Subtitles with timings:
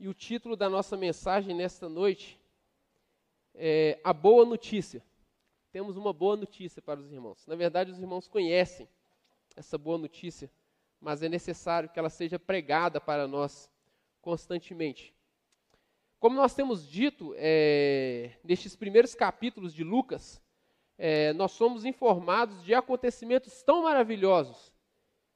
[0.00, 2.40] e o título da nossa mensagem nesta noite
[3.54, 5.04] é A Boa Notícia.
[5.70, 7.46] Temos uma boa notícia para os irmãos.
[7.46, 8.88] Na verdade, os irmãos conhecem
[9.54, 10.50] essa boa notícia,
[10.98, 13.70] mas é necessário que ela seja pregada para nós
[14.22, 15.14] constantemente.
[16.18, 20.40] Como nós temos dito é, nestes primeiros capítulos de Lucas,
[20.96, 24.72] é, nós somos informados de acontecimentos tão maravilhosos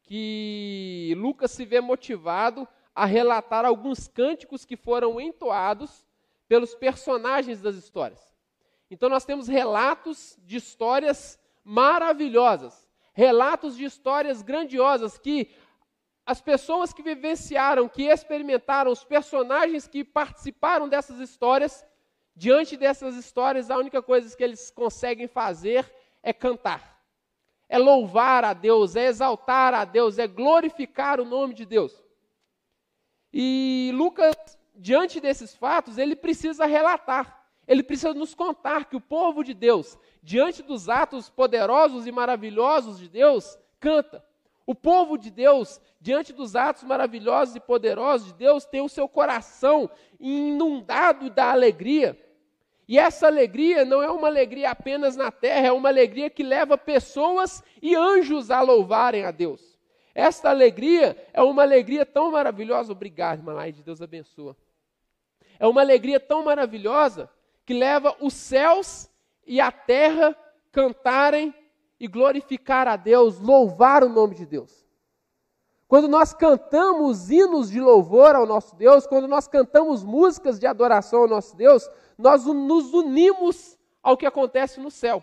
[0.05, 6.07] que Lucas se vê motivado a relatar alguns cânticos que foram entoados
[6.47, 8.21] pelos personagens das histórias.
[8.91, 15.51] Então nós temos relatos de histórias maravilhosas, relatos de histórias grandiosas que
[16.27, 21.85] as pessoas que vivenciaram, que experimentaram, os personagens que participaram dessas histórias,
[22.35, 27.03] diante dessas histórias, a única coisa que eles conseguem fazer é cantar,
[27.69, 32.04] é louvar a Deus, é exaltar a Deus, é glorificar o nome de Deus.
[33.37, 34.37] E Lucas,
[34.77, 39.99] diante desses fatos, ele precisa relatar, ele precisa nos contar que o povo de Deus,
[40.23, 44.25] diante dos atos poderosos e maravilhosos de Deus, canta.
[44.65, 49.09] O povo de Deus, diante dos atos maravilhosos e poderosos de Deus, tem o seu
[49.09, 52.17] coração inundado da alegria.
[52.87, 56.79] E essa alegria não é uma alegria apenas na terra, é uma alegria que leva
[56.79, 59.74] pessoas e anjos a louvarem a Deus.
[60.15, 62.93] Esta alegria é uma alegria tão maravilhosa.
[62.93, 64.57] Obrigado, irmã Laide, Deus abençoa.
[65.59, 67.29] É uma alegria tão maravilhosa
[67.67, 69.11] que leva os céus
[69.47, 70.37] e a terra
[70.71, 71.55] cantarem
[71.99, 74.85] e glorificar a Deus, louvar o nome de Deus.
[75.87, 81.23] Quando nós cantamos hinos de louvor ao nosso Deus, quando nós cantamos músicas de adoração
[81.23, 85.23] ao nosso Deus, nós nos unimos ao que acontece no céu.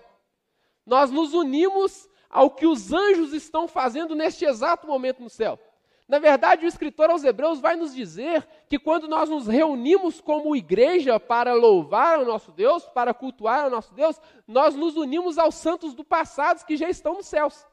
[0.85, 5.59] Nós nos unimos ao que os anjos estão fazendo neste exato momento no céu.
[6.07, 10.55] Na verdade, o escritor aos Hebreus vai nos dizer que quando nós nos reunimos como
[10.55, 15.55] igreja para louvar o nosso Deus, para cultuar o nosso Deus, nós nos unimos aos
[15.55, 17.65] santos do passado que já estão nos céus.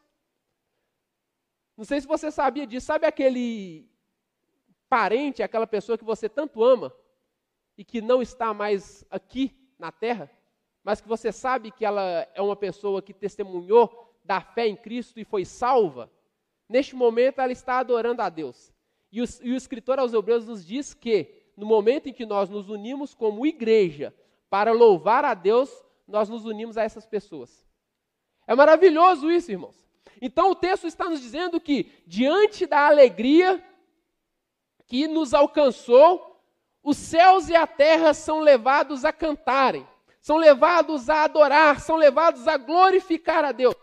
[1.77, 2.87] Não sei se você sabia disso.
[2.87, 3.89] Sabe aquele
[4.89, 6.93] parente, aquela pessoa que você tanto ama
[7.77, 10.31] e que não está mais aqui na terra,
[10.83, 15.19] mas que você sabe que ela é uma pessoa que testemunhou da fé em Cristo
[15.19, 16.11] e foi salva?
[16.69, 18.71] Neste momento, ela está adorando a Deus.
[19.11, 22.51] E o, e o escritor aos Hebreus nos diz que, no momento em que nós
[22.51, 24.15] nos unimos como igreja
[24.51, 25.71] para louvar a Deus,
[26.07, 27.67] nós nos unimos a essas pessoas.
[28.47, 29.89] É maravilhoso isso, irmãos.
[30.21, 33.65] Então o texto está nos dizendo que, diante da alegria
[34.87, 36.39] que nos alcançou,
[36.83, 39.89] os céus e a terra são levados a cantarem,
[40.21, 43.75] são levados a adorar, são levados a glorificar a Deus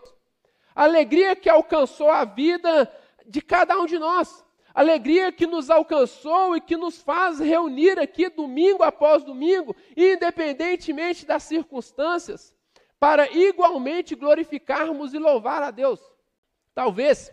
[0.76, 2.92] alegria que alcançou a vida
[3.26, 4.44] de cada um de nós,
[4.74, 11.44] alegria que nos alcançou e que nos faz reunir aqui domingo após domingo, independentemente das
[11.44, 12.54] circunstâncias,
[13.00, 16.00] para igualmente glorificarmos e louvar a Deus.
[16.74, 17.32] Talvez,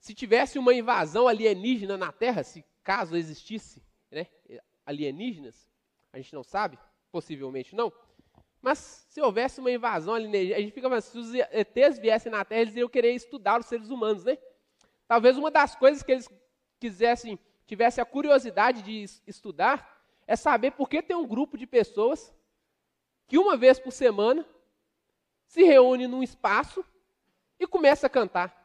[0.00, 3.80] se tivesse uma invasão alienígena na Terra, se caso existisse
[4.10, 4.26] né,
[4.84, 5.68] alienígenas,
[6.12, 6.76] a gente não sabe,
[7.12, 7.92] possivelmente não,
[8.62, 12.44] mas se houvesse uma invasão alienígena, a gente fica pensando, se os ETs viessem na
[12.44, 14.38] Terra, eles iriam querer estudar os seres humanos, né?
[15.08, 16.28] Talvez uma das coisas que eles
[16.78, 22.32] quisessem, tivesse a curiosidade de estudar, é saber por que tem um grupo de pessoas
[23.26, 24.46] que uma vez por semana
[25.44, 26.84] se reúne num espaço
[27.58, 28.56] e começa a cantar.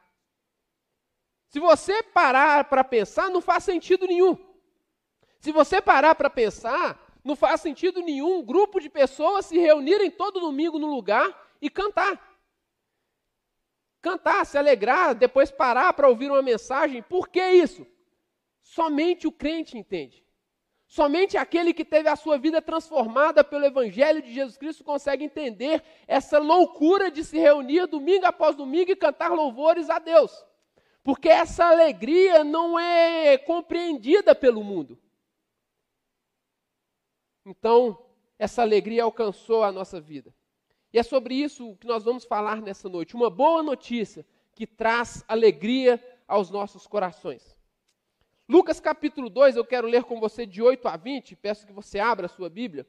[1.48, 4.36] Se você parar para pensar, não faz sentido nenhum.
[5.40, 6.98] Se você parar para pensar,
[7.28, 11.28] não faz sentido nenhum um grupo de pessoas se reunirem todo domingo no lugar
[11.60, 12.18] e cantar.
[14.00, 17.02] Cantar, se alegrar, depois parar para ouvir uma mensagem.
[17.02, 17.86] Por que isso?
[18.62, 20.24] Somente o crente entende.
[20.86, 25.84] Somente aquele que teve a sua vida transformada pelo Evangelho de Jesus Cristo consegue entender
[26.06, 30.32] essa loucura de se reunir domingo após domingo e cantar louvores a Deus.
[31.04, 34.98] Porque essa alegria não é compreendida pelo mundo.
[37.48, 37.98] Então,
[38.38, 40.34] essa alegria alcançou a nossa vida.
[40.92, 43.16] E é sobre isso que nós vamos falar nessa noite.
[43.16, 47.58] Uma boa notícia que traz alegria aos nossos corações.
[48.46, 51.36] Lucas capítulo 2, eu quero ler com você de 8 a 20.
[51.36, 52.86] Peço que você abra a sua Bíblia.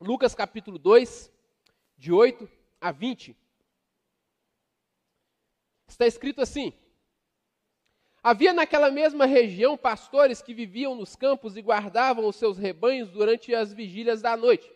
[0.00, 1.32] Lucas capítulo 2,
[1.96, 2.50] de 8
[2.80, 3.36] a 20.
[5.86, 6.72] Está escrito assim:
[8.24, 13.54] Havia naquela mesma região pastores que viviam nos campos e guardavam os seus rebanhos durante
[13.54, 14.72] as vigílias da noite.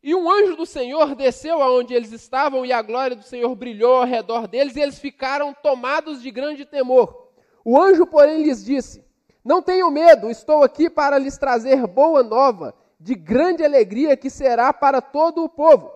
[0.00, 3.96] E um anjo do Senhor desceu aonde eles estavam, e a glória do Senhor brilhou
[3.96, 7.32] ao redor deles, e eles ficaram tomados de grande temor.
[7.64, 9.04] O anjo, porém, lhes disse:
[9.44, 14.72] Não tenham medo, estou aqui para lhes trazer boa nova, de grande alegria que será
[14.72, 15.90] para todo o povo.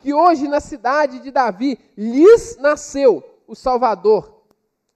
[0.00, 4.41] Que hoje na cidade de Davi lhes nasceu o Salvador,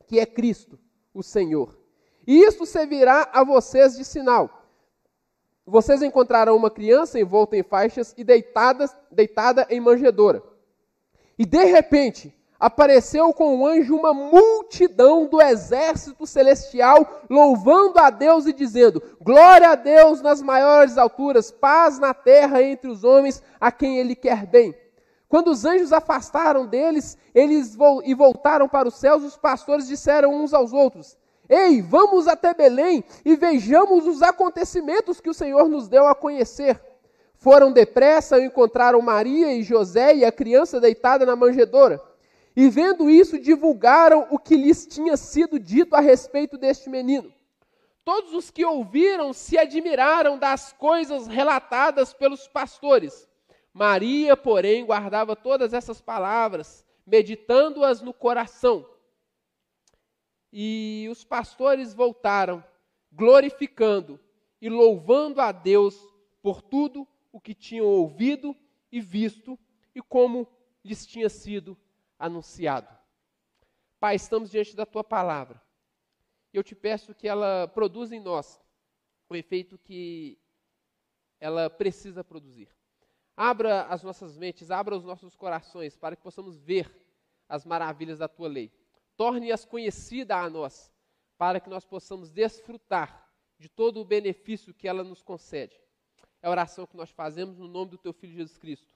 [0.07, 0.79] que é Cristo,
[1.13, 1.79] o Senhor.
[2.27, 4.67] E isso servirá a vocês de sinal
[5.67, 10.41] vocês encontrarão uma criança envolta em faixas e deitada, deitada em manjedoura.
[11.37, 18.47] E de repente, apareceu com o anjo uma multidão do exército celestial, louvando a Deus
[18.47, 23.73] e dizendo: Glória a Deus nas maiores alturas, paz na terra entre os homens a
[23.73, 24.73] quem Ele quer bem.
[25.29, 30.55] Quando os anjos afastaram deles, eles e voltaram para os céus, os pastores disseram uns
[30.55, 31.17] aos outros:
[31.49, 36.81] Ei, vamos até Belém e vejamos os acontecimentos que o Senhor nos deu a conhecer.
[37.35, 42.01] Foram depressa e encontraram Maria e José e a criança deitada na manjedoura.
[42.57, 47.31] E vendo isso, divulgaram o que lhes tinha sido dito a respeito deste menino.
[48.03, 53.29] Todos os que ouviram se admiraram das coisas relatadas pelos pastores.
[53.77, 58.89] Maria, porém, guardava todas essas palavras, meditando-as no coração.
[60.51, 62.65] E os pastores voltaram,
[63.13, 64.19] glorificando
[64.63, 65.95] e louvando a Deus
[66.41, 68.57] por tudo o que tinham ouvido
[68.91, 69.59] e visto
[69.95, 70.49] e como
[70.83, 71.77] lhes tinha sido
[72.19, 72.89] anunciado.
[74.01, 75.61] Pai, estamos diante da tua palavra.
[76.51, 78.59] Eu te peço que ela produza em nós
[79.29, 80.39] o efeito que
[81.39, 82.75] ela precisa produzir.
[83.37, 86.91] Abra as nossas mentes, abra os nossos corações para que possamos ver
[87.49, 88.73] as maravilhas da tua lei
[89.17, 90.93] torne-as conhecida a nós,
[91.39, 93.29] para que nós possamos desfrutar
[93.59, 95.75] de todo o benefício que ela nos concede.
[96.43, 98.95] É a oração que nós fazemos no nome do teu filho Jesus Cristo.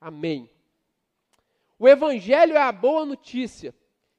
[0.00, 0.50] Amém.
[1.78, 3.74] O evangelho é a boa notícia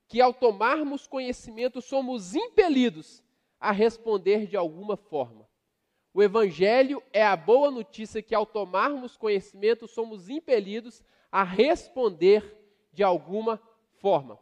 [0.08, 3.24] que ao tomarmos conhecimento somos impelidos
[3.60, 5.45] a responder de alguma forma.
[6.16, 12.58] O evangelho é a boa notícia que ao tomarmos conhecimento somos impelidos a responder
[12.92, 13.62] de alguma
[14.02, 14.40] forma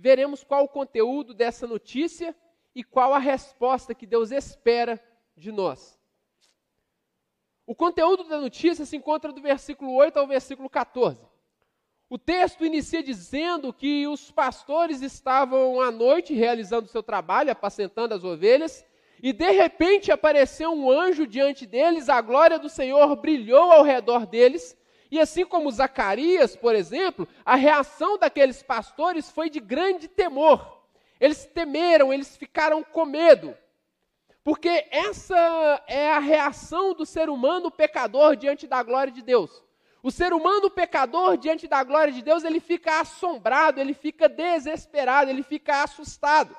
[0.00, 2.34] veremos qual o conteúdo dessa notícia
[2.74, 4.98] e qual a resposta que Deus espera
[5.36, 5.98] de nós.
[7.66, 11.22] O conteúdo da notícia se encontra do versículo 8 ao versículo 14.
[12.08, 18.24] O texto inicia dizendo que os pastores estavam à noite realizando seu trabalho, apacentando as
[18.24, 18.84] ovelhas,
[19.22, 24.26] e de repente apareceu um anjo diante deles, a glória do Senhor brilhou ao redor
[24.26, 24.76] deles,
[25.10, 30.80] e assim como Zacarias, por exemplo, a reação daqueles pastores foi de grande temor.
[31.20, 33.56] Eles temeram, eles ficaram com medo.
[34.44, 39.62] Porque essa é a reação do ser humano pecador diante da glória de Deus.
[40.02, 45.30] O ser humano pecador diante da glória de Deus, ele fica assombrado, ele fica desesperado,
[45.30, 46.56] ele fica assustado.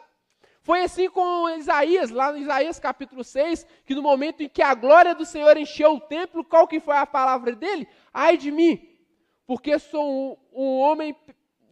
[0.71, 4.73] Foi assim com Isaías, lá no Isaías capítulo 6, que no momento em que a
[4.73, 7.85] glória do Senhor encheu o templo, qual que foi a palavra dele?
[8.13, 8.79] Ai de mim,
[9.45, 11.13] porque sou um, um homem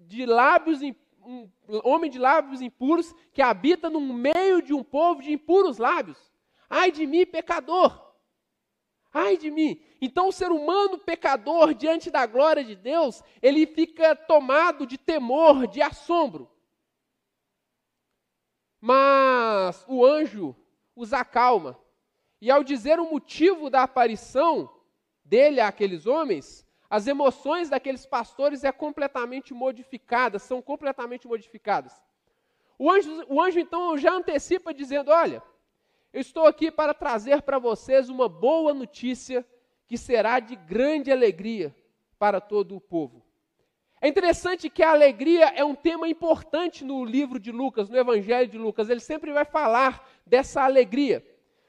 [0.01, 1.49] de lábios um
[1.85, 6.19] homem de lábios impuros que habita no meio de um povo de impuros lábios.
[6.69, 7.97] Ai de mim, pecador.
[9.13, 9.81] Ai de mim.
[10.01, 15.67] Então o ser humano pecador diante da glória de Deus, ele fica tomado de temor,
[15.67, 16.51] de assombro.
[18.81, 20.55] Mas o anjo
[20.95, 21.77] os acalma.
[22.41, 24.69] E ao dizer o motivo da aparição
[25.23, 32.01] dele àqueles homens, as emoções daqueles pastores é completamente modificadas, são completamente modificadas.
[32.77, 35.43] O anjo, o anjo então já antecipa dizendo: Olha,
[36.11, 39.45] eu estou aqui para trazer para vocês uma boa notícia
[39.85, 41.75] que será de grande alegria
[42.17, 43.23] para todo o povo.
[44.01, 48.49] É interessante que a alegria é um tema importante no livro de Lucas, no Evangelho
[48.49, 48.89] de Lucas.
[48.89, 51.25] Ele sempre vai falar dessa alegria.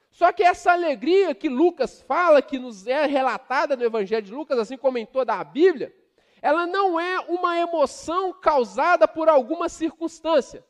[0.09, 4.59] Só que essa alegria que Lucas fala, que nos é relatada no Evangelho de Lucas,
[4.59, 5.93] assim como em toda a Bíblia,
[6.41, 10.65] ela não é uma emoção causada por alguma circunstância.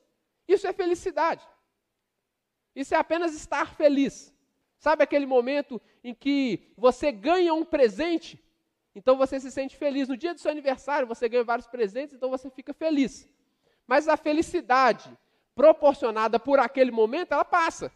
[0.48, 1.48] Isso é felicidade.
[2.75, 4.34] Isso é apenas estar feliz.
[4.77, 8.44] Sabe aquele momento em que você ganha um presente
[8.94, 10.08] então você se sente feliz.
[10.10, 13.30] No dia do seu aniversário, você ganha vários presentes, então você fica feliz.
[13.88, 15.18] Mas a felicidade
[15.56, 17.92] proporcionada por aquele momento, ela passa.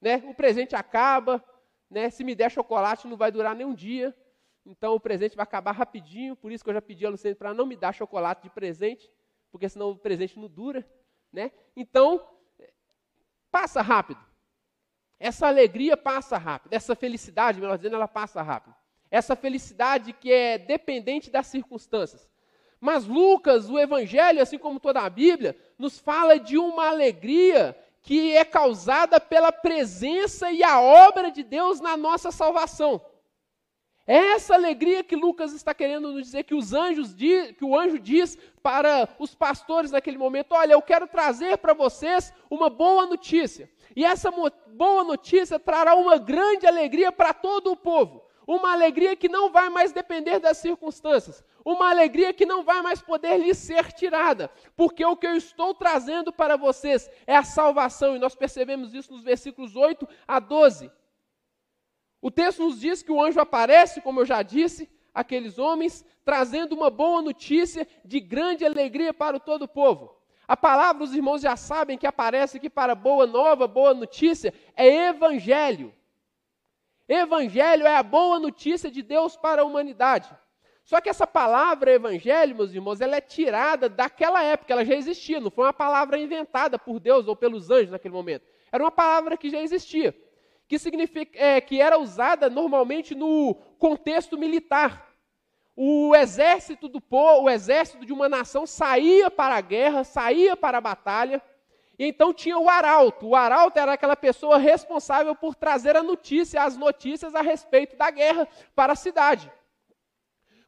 [0.00, 0.16] Né?
[0.26, 1.42] O presente acaba,
[1.90, 2.10] né?
[2.10, 4.16] se me der chocolate, não vai durar nem um dia.
[4.64, 6.36] Então o presente vai acabar rapidinho.
[6.36, 9.10] Por isso que eu já pedi a Luciene para não me dar chocolate de presente,
[9.50, 10.86] porque senão o presente não dura.
[11.32, 11.50] Né?
[11.74, 12.28] Então,
[13.50, 14.20] passa rápido.
[15.18, 16.72] Essa alegria passa rápido.
[16.72, 18.74] Essa felicidade, melhor dizendo, ela passa rápido.
[19.12, 22.26] Essa felicidade que é dependente das circunstâncias.
[22.80, 28.34] Mas Lucas, o Evangelho, assim como toda a Bíblia, nos fala de uma alegria que
[28.34, 33.00] é causada pela presença e a obra de Deus na nossa salvação.
[34.06, 37.98] É essa alegria que Lucas está querendo nos dizer que os anjos que o anjo
[37.98, 43.70] diz para os pastores naquele momento: "Olha, eu quero trazer para vocês uma boa notícia.
[43.94, 44.32] E essa
[44.68, 48.31] boa notícia trará uma grande alegria para todo o povo.
[48.46, 51.44] Uma alegria que não vai mais depender das circunstâncias.
[51.64, 54.50] Uma alegria que não vai mais poder lhe ser tirada.
[54.76, 58.16] Porque o que eu estou trazendo para vocês é a salvação.
[58.16, 60.90] E nós percebemos isso nos versículos 8 a 12.
[62.20, 66.74] O texto nos diz que o anjo aparece, como eu já disse, aqueles homens, trazendo
[66.74, 70.16] uma boa notícia de grande alegria para o todo o povo.
[70.46, 75.08] A palavra, os irmãos já sabem que aparece aqui para boa nova, boa notícia, é
[75.08, 75.94] evangelho.
[77.14, 80.30] Evangelho é a boa notícia de Deus para a humanidade.
[80.84, 85.40] Só que essa palavra evangelho, meus irmãos, ela é tirada daquela época, ela já existia,
[85.40, 88.44] não foi uma palavra inventada por Deus ou pelos anjos naquele momento.
[88.70, 90.16] Era uma palavra que já existia,
[90.66, 95.08] que, significa, é, que era usada normalmente no contexto militar.
[95.76, 100.78] O exército do povo, o exército de uma nação saía para a guerra, saía para
[100.78, 101.40] a batalha,
[102.04, 103.28] então tinha o arauto.
[103.28, 108.10] O arauto era aquela pessoa responsável por trazer a notícia, as notícias a respeito da
[108.10, 109.50] guerra para a cidade.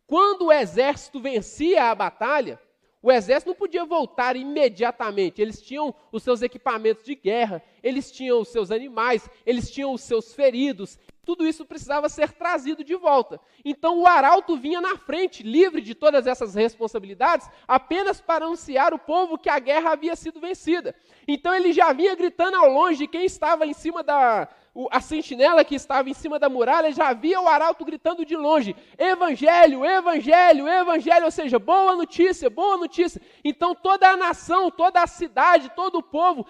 [0.07, 2.61] Quando o exército vencia a batalha,
[3.03, 5.43] o exército não podia voltar imediatamente.
[5.43, 10.03] Eles tinham os seus equipamentos de guerra, eles tinham os seus animais, eles tinham os
[10.03, 13.41] seus feridos, tudo isso precisava ser trazido de volta.
[13.65, 18.99] Então o arauto vinha na frente, livre de todas essas responsabilidades, apenas para anunciar o
[18.99, 20.95] povo que a guerra havia sido vencida.
[21.27, 24.49] Então ele já vinha gritando ao longe, quem estava em cima da.
[24.91, 28.75] A sentinela que estava em cima da muralha já via o arauto gritando de longe:
[28.99, 33.23] Evangelho, Evangelho, Evangelho, ou seja, boa notícia, boa notícia.
[33.45, 36.45] Então toda a nação, toda a cidade, todo o povo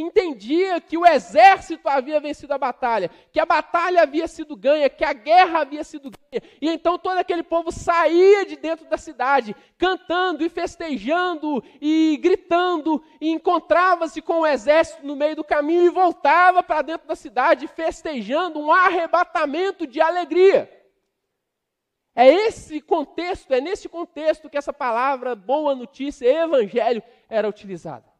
[0.00, 5.04] entendia que o exército havia vencido a batalha, que a batalha havia sido ganha, que
[5.04, 6.42] a guerra havia sido ganha.
[6.60, 13.02] E então todo aquele povo saía de dentro da cidade, cantando e festejando e gritando,
[13.20, 17.66] e encontrava-se com o exército no meio do caminho e voltava para dentro da cidade
[17.66, 20.70] festejando um arrebatamento de alegria.
[22.14, 28.17] É esse contexto, é nesse contexto que essa palavra boa notícia, evangelho, era utilizada.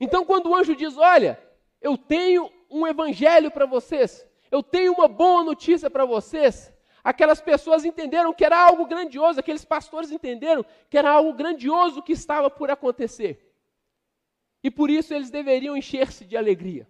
[0.00, 1.40] Então, quando o anjo diz: Olha,
[1.80, 7.84] eu tenho um evangelho para vocês, eu tenho uma boa notícia para vocês, aquelas pessoas
[7.84, 12.70] entenderam que era algo grandioso, aqueles pastores entenderam que era algo grandioso que estava por
[12.70, 13.44] acontecer.
[14.62, 16.88] E por isso eles deveriam encher-se de alegria.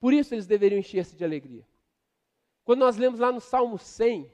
[0.00, 1.66] Por isso eles deveriam encher-se de alegria.
[2.64, 4.30] Quando nós lemos lá no Salmo 100,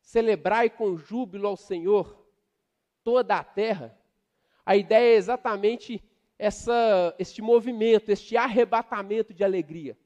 [0.00, 2.26] celebrai com júbilo ao Senhor
[3.04, 3.96] toda a terra,
[4.70, 6.00] a ideia é exatamente
[6.38, 9.98] essa, este movimento, este arrebatamento de alegria.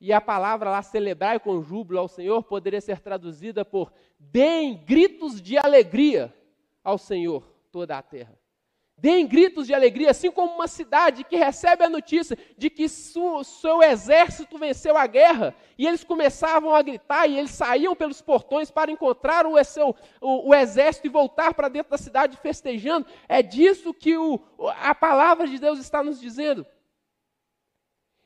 [0.00, 5.40] E a palavra lá, celebrar com júbilo ao Senhor, poderia ser traduzida por deem gritos
[5.40, 6.34] de alegria
[6.82, 8.36] ao Senhor, toda a terra.
[8.98, 13.44] Deem gritos de alegria, assim como uma cidade que recebe a notícia de que su,
[13.44, 18.70] seu exército venceu a guerra, e eles começavam a gritar, e eles saíam pelos portões
[18.70, 23.06] para encontrar o, seu, o, o exército e voltar para dentro da cidade festejando.
[23.28, 24.40] É disso que o,
[24.80, 26.64] a palavra de Deus está nos dizendo.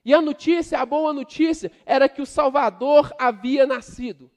[0.04, 4.30] E a notícia, a boa notícia, era que o Salvador havia nascido.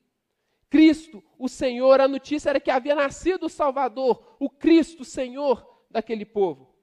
[0.67, 5.72] Cristo, o Senhor, a notícia era que havia nascido o Salvador, o Cristo, o Senhor
[5.93, 6.73] daquele povo.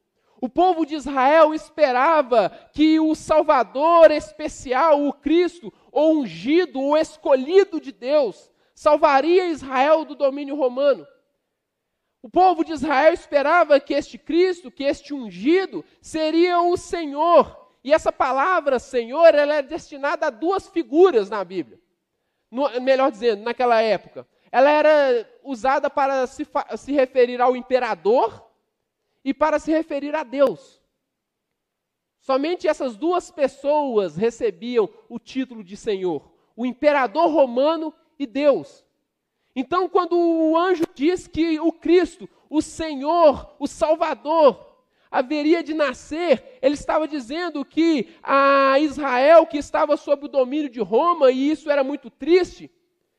[0.40, 7.78] O povo de Israel esperava que o Salvador especial, o Cristo, o ungido, o escolhido
[7.78, 11.06] de Deus, salvaria Israel do domínio romano.
[12.22, 17.68] O povo de Israel esperava que este Cristo, que este ungido, seria o Senhor.
[17.84, 21.78] E essa palavra Senhor, ela é destinada a duas figuras na Bíblia.
[22.50, 24.26] No, melhor dizendo, naquela época.
[24.50, 26.46] Ela era usada para se,
[26.78, 28.49] se referir ao imperador
[29.24, 30.80] e para se referir a Deus.
[32.20, 38.84] Somente essas duas pessoas recebiam o título de Senhor: o imperador romano e Deus.
[39.56, 44.78] Então, quando o anjo diz que o Cristo, o Senhor, o Salvador,
[45.10, 50.80] haveria de nascer, ele estava dizendo que a Israel, que estava sob o domínio de
[50.80, 52.70] Roma, e isso era muito triste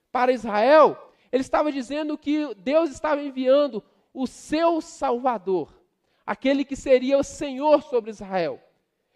[0.10, 5.81] para Israel, ele estava dizendo que Deus estava enviando o seu Salvador
[6.26, 8.60] aquele que seria o Senhor sobre Israel.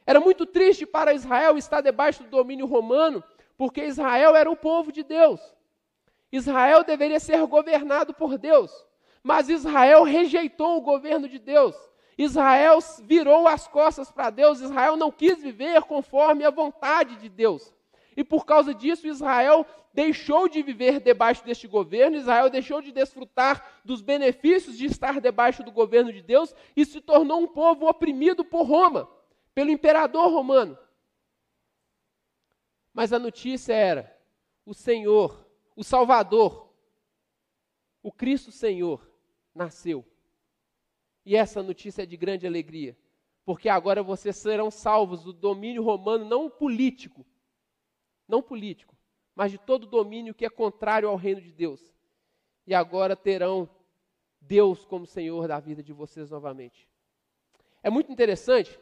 [0.05, 3.23] Era muito triste para Israel estar debaixo do domínio romano,
[3.57, 5.41] porque Israel era o povo de Deus.
[6.31, 8.71] Israel deveria ser governado por Deus,
[9.23, 11.75] mas Israel rejeitou o governo de Deus.
[12.17, 17.74] Israel virou as costas para Deus, Israel não quis viver conforme a vontade de Deus.
[18.15, 23.81] E por causa disso, Israel deixou de viver debaixo deste governo, Israel deixou de desfrutar
[23.83, 28.43] dos benefícios de estar debaixo do governo de Deus e se tornou um povo oprimido
[28.43, 29.09] por Roma,
[29.53, 30.77] pelo imperador romano.
[32.93, 34.17] Mas a notícia era:
[34.65, 35.45] o Senhor,
[35.75, 36.73] o Salvador,
[38.01, 39.09] o Cristo Senhor,
[39.53, 40.05] nasceu.
[41.25, 42.97] E essa notícia é de grande alegria,
[43.43, 47.25] porque agora vocês serão salvos do domínio romano, não político,
[48.27, 48.95] não político,
[49.35, 51.93] mas de todo domínio que é contrário ao reino de Deus.
[52.65, 53.69] E agora terão
[54.41, 56.87] Deus como Senhor da vida de vocês novamente.
[57.83, 58.79] É muito interessante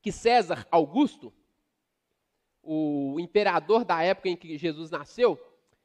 [0.00, 1.32] que César Augusto,
[2.62, 5.40] o imperador da época em que Jesus nasceu,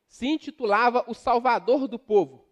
[0.07, 2.47] se intitulava o Salvador do povo.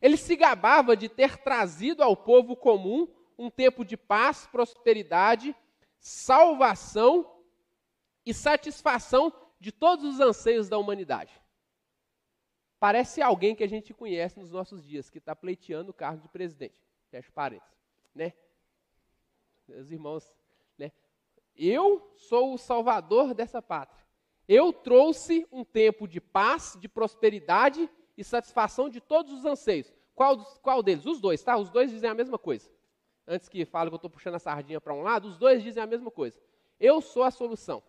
[0.00, 5.54] Ele se gabava de ter trazido ao povo comum um tempo de paz, prosperidade,
[5.98, 7.28] salvação
[8.24, 11.32] e satisfação de todos os anseios da humanidade.
[12.78, 16.28] Parece alguém que a gente conhece nos nossos dias, que está pleiteando o cargo de
[16.28, 16.80] presidente.
[17.10, 17.76] Fecha parênteses.
[18.14, 18.32] Né?
[19.66, 20.32] Meus irmãos,
[20.76, 20.92] né?
[21.56, 24.06] eu sou o salvador dessa pátria.
[24.46, 29.92] Eu trouxe um tempo de paz, de prosperidade e satisfação de todos os anseios.
[30.14, 31.04] Qual, qual deles?
[31.04, 31.56] Os dois, tá?
[31.56, 32.70] Os dois dizem a mesma coisa.
[33.26, 35.82] Antes que fale que eu estou puxando a sardinha para um lado, os dois dizem
[35.82, 36.40] a mesma coisa.
[36.80, 37.82] Eu sou a solução.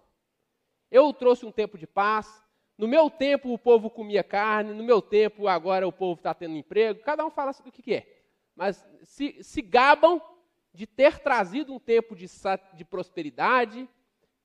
[0.91, 2.43] Eu trouxe um tempo de paz.
[2.77, 6.55] No meu tempo o povo comia carne, no meu tempo agora o povo está tendo
[6.55, 7.01] emprego.
[7.01, 8.23] Cada um fala do que, é.
[8.55, 10.21] Mas se, se gabam
[10.73, 12.25] de ter trazido um tempo de,
[12.73, 13.87] de prosperidade,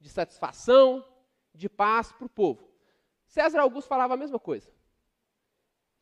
[0.01, 1.05] de satisfação,
[1.55, 2.69] de paz para o povo.
[3.27, 4.75] César Augusto falava a mesma coisa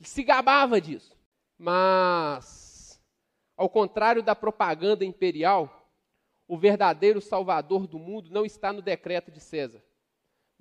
[0.06, 1.16] se gabava disso.
[1.58, 3.00] Mas,
[3.56, 5.90] ao contrário da propaganda imperial,
[6.46, 9.82] o verdadeiro salvador do mundo não está no decreto de César,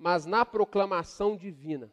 [0.02, 1.88] mas na proclamação divina.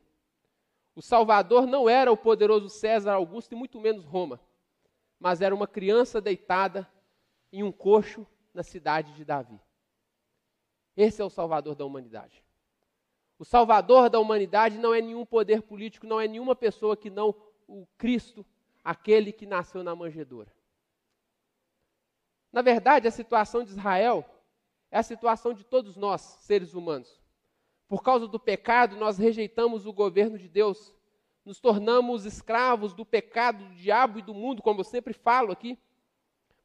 [0.95, 4.41] O Salvador não era o poderoso César Augusto e muito menos Roma,
[5.19, 6.91] mas era uma criança deitada
[7.54, 9.62] em um coxo na cidade de Davi.
[10.98, 12.43] Esse é o Salvador da humanidade.
[13.38, 17.34] O salvador da humanidade não é nenhum poder político, não é nenhuma pessoa que não
[17.67, 18.43] o Cristo,
[18.84, 20.52] aquele que nasceu na manjedoura.
[22.52, 24.26] Na verdade, a situação de Israel
[24.89, 27.19] é a situação de todos nós, seres humanos.
[27.89, 30.95] Por causa do pecado, nós rejeitamos o governo de Deus,
[31.43, 35.78] nos tornamos escravos do pecado, do diabo e do mundo, como eu sempre falo aqui.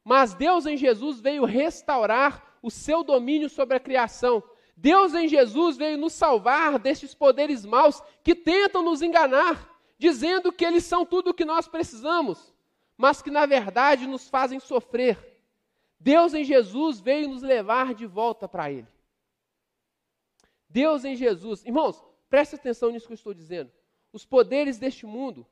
[0.05, 4.45] Mas Deus em Jesus veio restaurar o seu domínio sobre a criação
[4.77, 10.65] Deus em Jesus veio nos salvar destes poderes maus que tentam nos enganar, dizendo que
[10.65, 12.53] eles são tudo o que nós precisamos,
[12.97, 15.19] mas que na verdade nos fazem sofrer.
[15.99, 18.89] Deus em Jesus veio nos levar de volta para Ele.
[20.75, 23.71] Deus em Jesus, irmãos, preste atenção nisso que eu estou dizendo.
[24.13, 25.47] Os poderes deste mundo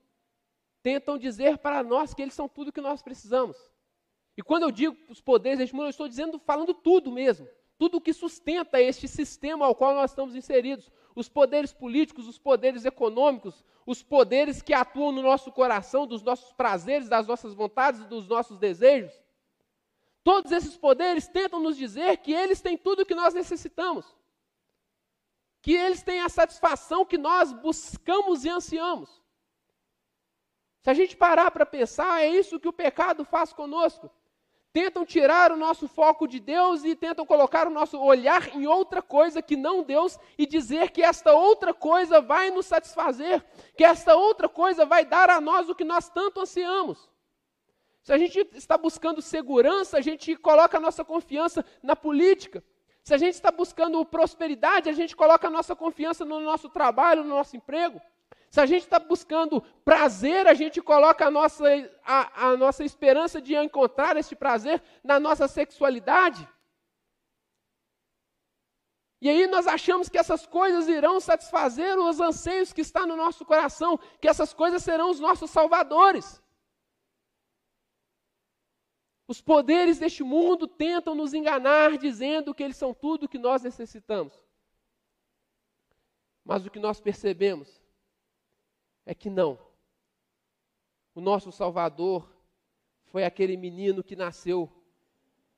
[0.81, 3.57] tentam dizer para nós que eles são tudo o que nós precisamos.
[4.35, 7.47] E quando eu digo os poderes deste mundo, eu estou dizendo, falando tudo mesmo
[7.83, 10.89] tudo o que sustenta este sistema ao qual nós estamos inseridos.
[11.15, 16.53] Os poderes políticos, os poderes econômicos, os poderes que atuam no nosso coração, dos nossos
[16.53, 19.11] prazeres, das nossas vontades, dos nossos desejos.
[20.23, 24.05] Todos esses poderes tentam nos dizer que eles têm tudo o que nós necessitamos.
[25.63, 29.09] Que eles têm a satisfação que nós buscamos e ansiamos.
[30.83, 34.11] Se a gente parar para pensar, é isso que o pecado faz conosco
[34.73, 39.03] tentam tirar o nosso foco de Deus e tentam colocar o nosso olhar em outra
[39.03, 43.45] coisa que não Deus e dizer que esta outra coisa vai nos satisfazer,
[43.77, 47.07] que esta outra coisa vai dar a nós o que nós tanto ansiamos.
[48.01, 52.63] Se a gente está buscando segurança, a gente coloca a nossa confiança na política.
[53.03, 57.23] Se a gente está buscando prosperidade, a gente coloca a nossa confiança no nosso trabalho,
[57.23, 58.01] no nosso emprego.
[58.49, 61.65] Se a gente está buscando prazer, a gente coloca a nossa,
[62.05, 66.47] a, a nossa esperança de encontrar este prazer na nossa sexualidade.
[69.19, 73.45] E aí nós achamos que essas coisas irão satisfazer os anseios que está no nosso
[73.45, 76.42] coração, que essas coisas serão os nossos salvadores.
[79.27, 83.63] Os poderes deste mundo tentam nos enganar, dizendo que eles são tudo o que nós
[83.63, 84.33] necessitamos.
[86.43, 87.81] Mas o que nós percebemos
[89.05, 89.57] é que não.
[91.15, 92.29] O nosso Salvador
[93.05, 94.69] foi aquele menino que nasceu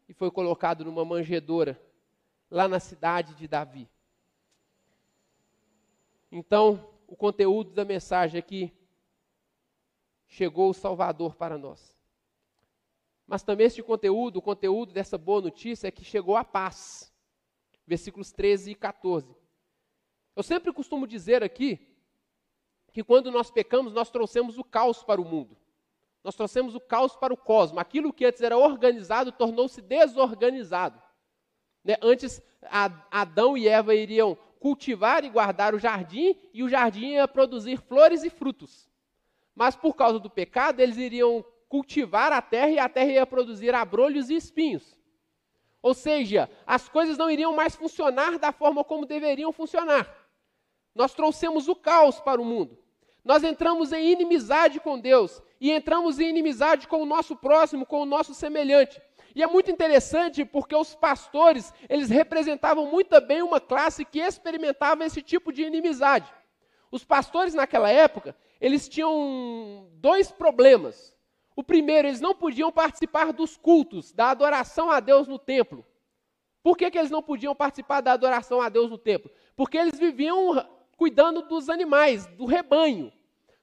[0.07, 1.81] e foi colocado numa manjedoura
[2.51, 3.89] lá na cidade de Davi.
[6.31, 8.71] Então, o conteúdo da mensagem é que
[10.27, 11.94] chegou o Salvador para nós.
[13.27, 17.11] Mas também este conteúdo, o conteúdo dessa boa notícia é que chegou a paz.
[17.87, 19.35] Versículos 13 e 14.
[20.35, 21.79] Eu sempre costumo dizer aqui
[22.91, 25.57] que quando nós pecamos, nós trouxemos o caos para o mundo.
[26.23, 27.79] Nós trouxemos o caos para o cosmos.
[27.79, 31.01] Aquilo que antes era organizado tornou-se desorganizado.
[31.83, 31.95] Né?
[32.01, 32.41] Antes,
[33.11, 38.23] Adão e Eva iriam cultivar e guardar o jardim, e o jardim ia produzir flores
[38.23, 38.89] e frutos.
[39.53, 43.75] Mas por causa do pecado, eles iriam cultivar a terra e a terra ia produzir
[43.75, 44.97] abrolhos e espinhos.
[45.81, 50.09] Ou seja, as coisas não iriam mais funcionar da forma como deveriam funcionar.
[50.95, 52.79] Nós trouxemos o caos para o mundo.
[53.25, 58.01] Nós entramos em inimizade com Deus e entramos em inimizade com o nosso próximo, com
[58.01, 59.01] o nosso semelhante.
[59.35, 65.03] E é muito interessante porque os pastores, eles representavam muito bem uma classe que experimentava
[65.03, 66.33] esse tipo de inimizade.
[66.89, 71.14] Os pastores naquela época, eles tinham dois problemas.
[71.55, 75.85] O primeiro, eles não podiam participar dos cultos, da adoração a Deus no templo.
[76.61, 79.31] Por que, que eles não podiam participar da adoração a Deus no templo?
[79.55, 83.13] Porque eles viviam cuidando dos animais, do rebanho.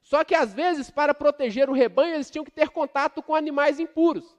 [0.00, 3.78] Só que às vezes, para proteger o rebanho, eles tinham que ter contato com animais
[3.78, 4.36] impuros.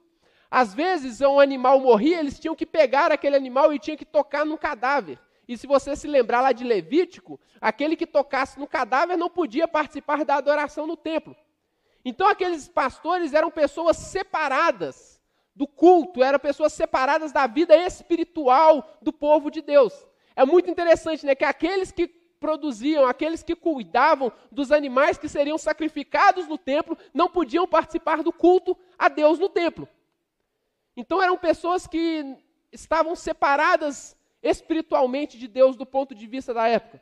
[0.50, 4.44] Às vezes, um animal morria, eles tinham que pegar aquele animal e tinham que tocar
[4.44, 5.18] no cadáver.
[5.46, 9.68] E se você se lembrar lá de Levítico, aquele que tocasse no cadáver não podia
[9.68, 11.36] participar da adoração no templo.
[12.04, 15.20] Então, aqueles pastores eram pessoas separadas
[15.54, 20.06] do culto, eram pessoas separadas da vida espiritual do povo de Deus.
[20.34, 22.08] É muito interessante, né, que aqueles que
[22.44, 28.32] produziam, aqueles que cuidavam dos animais que seriam sacrificados no templo, não podiam participar do
[28.32, 29.88] culto a Deus no templo.
[30.96, 32.36] Então eram pessoas que
[32.70, 37.00] estavam separadas espiritualmente de Deus do ponto de vista da época.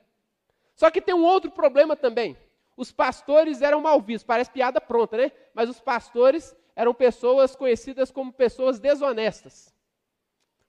[0.76, 2.36] Só que tem um outro problema também.
[2.76, 5.32] Os pastores eram mal vistos, parece piada pronta, né?
[5.54, 9.74] Mas os pastores eram pessoas conhecidas como pessoas desonestas.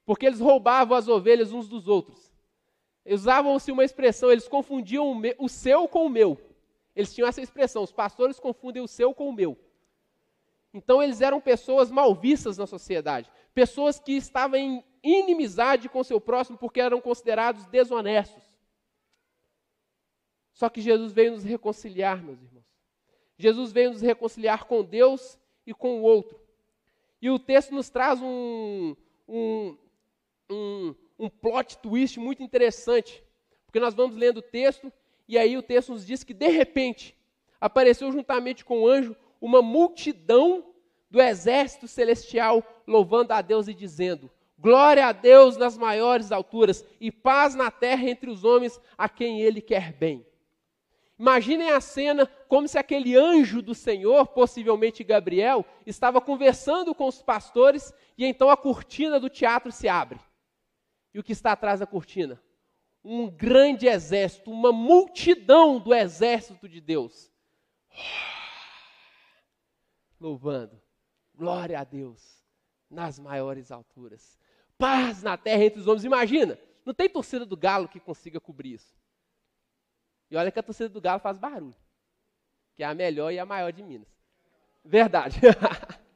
[0.05, 2.33] Porque eles roubavam as ovelhas uns dos outros.
[3.05, 6.39] Usavam-se uma expressão, eles confundiam o, me, o seu com o meu.
[6.95, 9.57] Eles tinham essa expressão, os pastores confundem o seu com o meu.
[10.73, 16.19] Então eles eram pessoas mal vistas na sociedade, pessoas que estavam em inimizade com seu
[16.19, 18.52] próximo porque eram considerados desonestos.
[20.53, 22.63] Só que Jesus veio nos reconciliar, meus irmãos.
[23.37, 26.39] Jesus veio nos reconciliar com Deus e com o outro.
[27.21, 28.95] E o texto nos traz um,
[29.27, 29.77] um,
[30.49, 33.23] um, um plot twist muito interessante,
[33.65, 34.91] porque nós vamos lendo o texto
[35.27, 37.17] e aí o texto nos diz que de repente
[37.59, 40.73] apareceu juntamente com o anjo uma multidão
[41.09, 47.11] do exército celestial louvando a Deus e dizendo: Glória a Deus nas maiores alturas e
[47.11, 50.25] paz na terra entre os homens a quem ele quer bem.
[51.17, 57.21] Imaginem a cena como se aquele anjo do Senhor, possivelmente Gabriel, estava conversando com os
[57.21, 60.19] pastores e então a cortina do teatro se abre.
[61.13, 62.41] E o que está atrás da cortina?
[63.03, 67.31] Um grande exército, uma multidão do exército de Deus.
[70.19, 70.81] Louvando.
[71.35, 72.43] Glória a Deus
[72.89, 74.39] nas maiores alturas.
[74.77, 76.05] Paz na terra entre os homens.
[76.05, 78.95] Imagina, não tem torcida do Galo que consiga cobrir isso.
[80.33, 81.75] E olha que a torcida do Galo faz barulho.
[82.73, 84.07] Que é a melhor e a maior de Minas.
[84.83, 85.39] Verdade.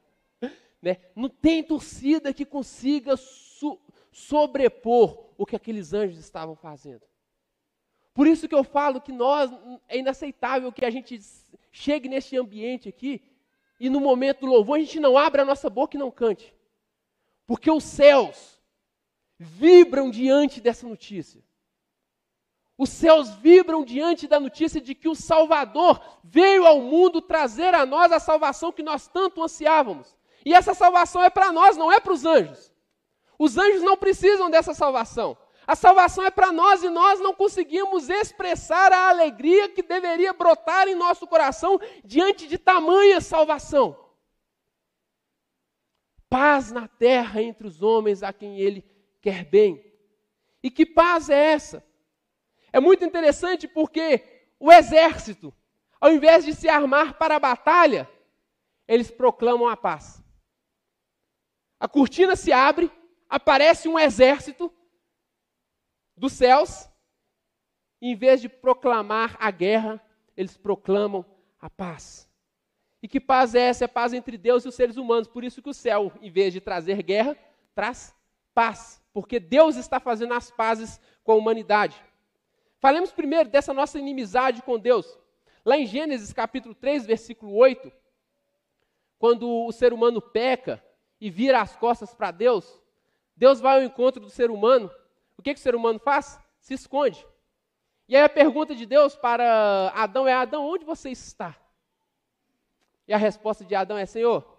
[0.82, 0.98] né?
[1.16, 3.14] Não tem torcida que consiga
[4.12, 7.04] sobrepor o que aqueles anjos estavam fazendo.
[8.12, 9.52] Por isso que eu falo que nós
[9.88, 11.22] é inaceitável que a gente
[11.72, 13.22] chegue neste ambiente aqui
[13.80, 16.52] e no momento do louvor a gente não abra a nossa boca e não cante.
[17.46, 18.60] Porque os céus
[19.38, 21.46] vibram diante dessa notícia.
[22.78, 27.86] Os céus vibram diante da notícia de que o Salvador veio ao mundo trazer a
[27.86, 30.16] nós a salvação que nós tanto ansiávamos.
[30.46, 32.72] E essa salvação é para nós, não é para os anjos.
[33.40, 35.36] Os anjos não precisam dessa salvação.
[35.66, 40.88] A salvação é para nós e nós não conseguimos expressar a alegria que deveria brotar
[40.88, 43.98] em nosso coração diante de tamanha salvação.
[46.30, 48.86] Paz na terra entre os homens a quem ele
[49.20, 49.84] quer bem.
[50.62, 51.87] E que paz é essa?
[52.72, 54.24] É muito interessante porque
[54.60, 55.54] o exército,
[56.00, 58.10] ao invés de se armar para a batalha,
[58.88, 60.24] eles proclamam a paz.
[61.80, 62.92] A cortina se abre
[63.30, 64.74] aparece um exército
[66.16, 66.90] dos céus,
[68.02, 70.02] e em vez de proclamar a guerra,
[70.36, 71.26] eles proclamam
[71.60, 72.30] a paz.
[73.02, 73.86] E que paz é essa?
[73.86, 75.28] É paz entre Deus e os seres humanos.
[75.28, 77.38] Por isso que o céu, em vez de trazer guerra,
[77.76, 78.16] traz
[78.54, 79.04] paz.
[79.14, 82.04] Porque Deus está fazendo as pazes com a humanidade.
[82.80, 85.18] Falemos primeiro dessa nossa inimizade com Deus.
[85.66, 87.92] Lá em Gênesis capítulo 3, versículo 8,
[89.18, 90.84] quando o ser humano peca
[91.20, 92.82] e vira as costas para Deus,
[93.36, 94.92] Deus vai ao encontro do ser humano.
[95.38, 96.40] O que, que o ser humano faz?
[96.60, 97.26] Se esconde.
[98.08, 101.56] E aí a pergunta de Deus para Adão é: Adão, onde você está?
[103.08, 104.58] E a resposta de Adão é: Senhor,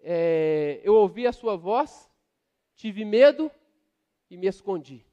[0.00, 2.10] é, eu ouvi a sua voz,
[2.74, 3.50] tive medo
[4.30, 5.07] e me escondi.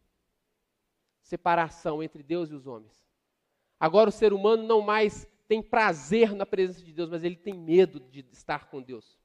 [1.26, 2.94] Separação entre Deus e os homens.
[3.80, 7.56] Agora o ser humano não mais tem prazer na presença de Deus, mas ele tem
[7.56, 9.18] medo de estar com Deus.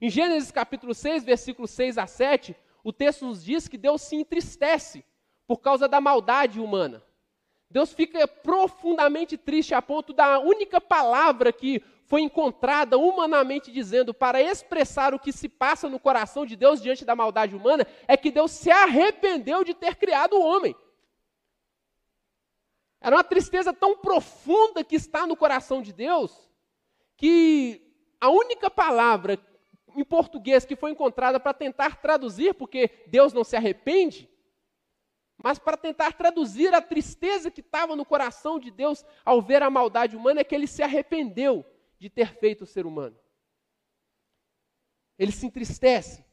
[0.00, 4.14] Em Gênesis capítulo 6, versículos 6 a 7, o texto nos diz que Deus se
[4.14, 5.04] entristece
[5.44, 7.02] por causa da maldade humana.
[7.68, 14.40] Deus fica profundamente triste a ponto da única palavra que foi encontrada humanamente dizendo para
[14.40, 18.30] expressar o que se passa no coração de Deus diante da maldade humana é que
[18.30, 20.76] Deus se arrependeu de ter criado o homem.
[23.02, 26.48] Era uma tristeza tão profunda que está no coração de Deus
[27.16, 27.82] que
[28.20, 29.38] a única palavra
[29.96, 34.30] em português que foi encontrada para tentar traduzir, porque Deus não se arrepende,
[35.36, 39.68] mas para tentar traduzir a tristeza que estava no coração de Deus ao ver a
[39.68, 41.66] maldade humana, é que ele se arrependeu
[41.98, 43.18] de ter feito o ser humano.
[45.18, 46.24] Ele se entristece.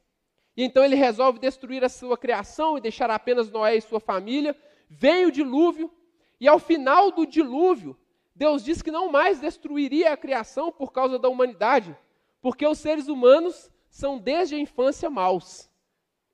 [0.55, 4.55] E então ele resolve destruir a sua criação e deixar apenas Noé e sua família.
[4.87, 5.91] Vem o dilúvio,
[6.39, 7.99] e ao final do dilúvio,
[8.33, 11.97] Deus diz que não mais destruiria a criação por causa da humanidade,
[12.41, 15.69] porque os seres humanos são desde a infância maus.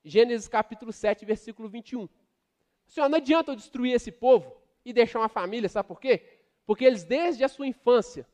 [0.04, 2.08] Gênesis capítulo 7, versículo 21.
[2.86, 6.40] Senhor, não adianta eu destruir esse povo e deixar uma família, sabe por quê?
[6.64, 8.24] Porque eles desde a sua infância,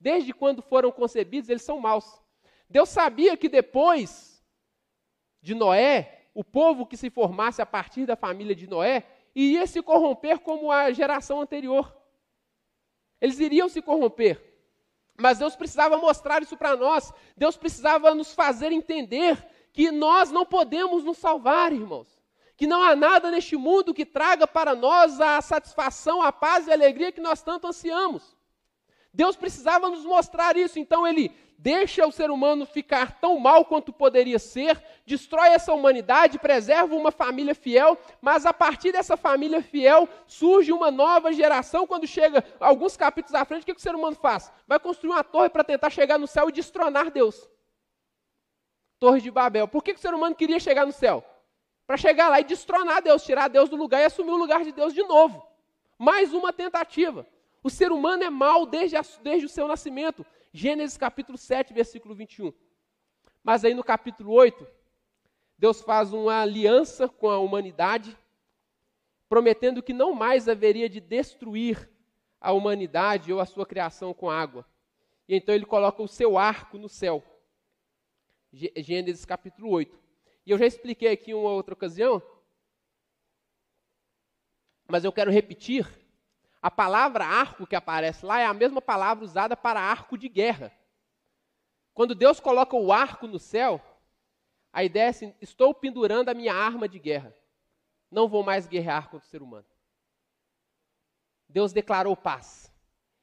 [0.00, 2.20] desde quando foram concebidos, eles são maus.
[2.68, 4.44] Deus sabia que depois
[5.40, 9.82] de Noé, o povo que se formasse a partir da família de Noé iria se
[9.82, 11.96] corromper como a geração anterior.
[13.20, 14.52] Eles iriam se corromper.
[15.18, 17.12] Mas Deus precisava mostrar isso para nós.
[17.36, 22.08] Deus precisava nos fazer entender que nós não podemos nos salvar, irmãos.
[22.56, 26.70] Que não há nada neste mundo que traga para nós a satisfação, a paz e
[26.70, 28.36] a alegria que nós tanto ansiamos.
[29.12, 31.30] Deus precisava nos mostrar isso, então ele
[31.62, 37.12] deixa o ser humano ficar tão mal quanto poderia ser, destrói essa humanidade, preserva uma
[37.12, 41.86] família fiel, mas a partir dessa família fiel surge uma nova geração.
[41.86, 44.50] Quando chega alguns capítulos à frente, o que, o ser humano faz?
[44.66, 47.48] Vai construir uma torre para tentar chegar no céu e destronar Deus.
[48.98, 49.68] Torre de Babel.
[49.68, 51.24] Por que, o ser humano queria chegar no céu?
[51.86, 54.72] Para chegar lá e destronar Deus, tirar Deus do lugar e assumir o lugar de
[54.72, 55.46] Deus de novo.
[55.96, 57.24] Mais uma tentativa.
[57.62, 60.26] O ser humano é mau desde, a, desde o seu nascimento.
[60.52, 62.52] Gênesis capítulo 7, versículo 21.
[63.42, 64.66] Mas aí no capítulo 8,
[65.56, 68.16] Deus faz uma aliança com a humanidade,
[69.28, 71.90] prometendo que não mais haveria de destruir
[72.38, 74.66] a humanidade ou a sua criação com água.
[75.26, 77.24] E então ele coloca o seu arco no céu.
[78.52, 79.98] Gênesis capítulo 8.
[80.44, 82.22] E eu já expliquei aqui em uma outra ocasião,
[84.86, 85.88] mas eu quero repetir
[86.62, 90.72] a palavra arco que aparece lá é a mesma palavra usada para arco de guerra.
[91.92, 93.82] Quando Deus coloca o arco no céu,
[94.72, 97.36] a ideia é assim: estou pendurando a minha arma de guerra.
[98.08, 99.66] Não vou mais guerrear contra o ser humano.
[101.48, 102.72] Deus declarou paz.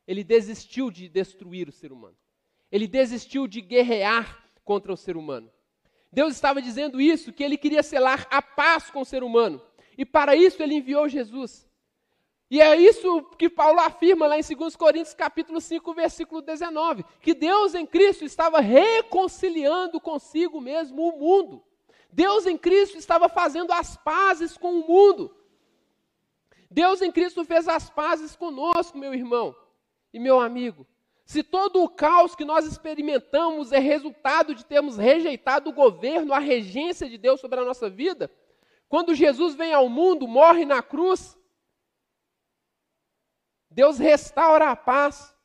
[0.06, 2.18] Ele desistiu de destruir o ser humano.
[2.72, 5.50] Ele desistiu de guerrear contra o ser humano.
[6.12, 9.62] Deus estava dizendo isso, que ele queria selar a paz com o ser humano.
[9.98, 11.69] E para isso ele enviou Jesus.
[12.50, 17.36] E é isso que Paulo afirma lá em 2 Coríntios capítulo 5, versículo 19, que
[17.36, 21.64] Deus em Cristo estava reconciliando consigo mesmo o mundo.
[22.12, 25.36] Deus em Cristo estava fazendo as pazes com o mundo.
[26.72, 29.56] Deus em Cristo fez as pazes conosco, meu irmão
[30.12, 30.88] e meu amigo.
[31.24, 36.40] Se todo o caos que nós experimentamos é resultado de termos rejeitado o governo, a
[36.40, 38.32] regência de Deus sobre a nossa vida,
[38.88, 41.38] quando Jesus vem ao mundo, morre na cruz,
[43.70, 45.36] Deus restaura a paz,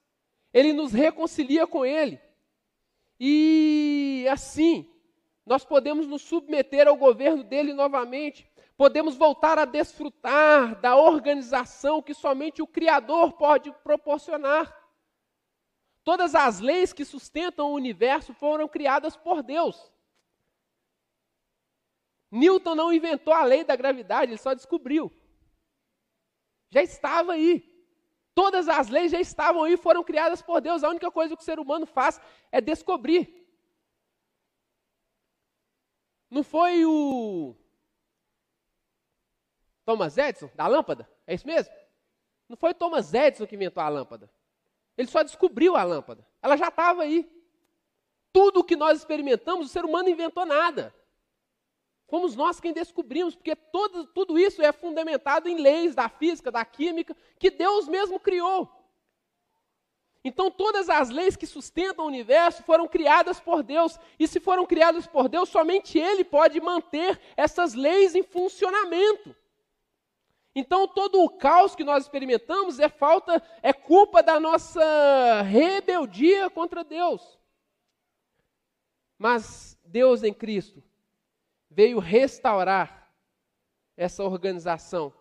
[0.52, 2.20] Ele nos reconcilia com Ele.
[3.20, 4.90] E assim,
[5.44, 12.14] nós podemos nos submeter ao governo dele novamente, podemos voltar a desfrutar da organização que
[12.14, 14.74] somente o Criador pode proporcionar.
[16.02, 19.92] Todas as leis que sustentam o universo foram criadas por Deus.
[22.30, 25.10] Newton não inventou a lei da gravidade, ele só descobriu.
[26.70, 27.73] Já estava aí.
[28.35, 30.83] Todas as leis já estavam aí, foram criadas por Deus.
[30.83, 32.20] A única coisa que o ser humano faz
[32.51, 33.44] é descobrir.
[36.29, 37.55] Não foi o
[39.85, 41.09] Thomas Edison, da lâmpada?
[41.27, 41.73] É isso mesmo?
[42.49, 44.29] Não foi Thomas Edison que inventou a lâmpada.
[44.97, 46.27] Ele só descobriu a lâmpada.
[46.42, 47.31] Ela já estava aí.
[48.33, 50.92] Tudo o que nós experimentamos, o ser humano inventou nada.
[52.06, 56.64] Fomos nós quem descobrimos, porque todo, tudo isso é fundamentado em leis da física, da
[56.64, 58.70] química, que Deus mesmo criou.
[60.22, 63.98] Então, todas as leis que sustentam o universo foram criadas por Deus.
[64.18, 69.36] E se foram criadas por Deus, somente Ele pode manter essas leis em funcionamento.
[70.54, 76.84] Então, todo o caos que nós experimentamos é falta, é culpa da nossa rebeldia contra
[76.84, 77.38] Deus.
[79.18, 80.82] Mas Deus em Cristo
[81.74, 83.12] veio restaurar
[83.96, 85.12] essa organização.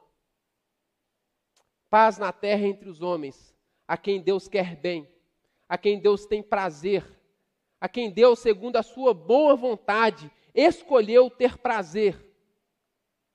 [1.90, 3.54] Paz na terra entre os homens
[3.88, 5.08] a quem Deus quer bem,
[5.68, 7.06] a quem Deus tem prazer,
[7.80, 12.18] a quem Deus, segundo a sua boa vontade, escolheu ter prazer.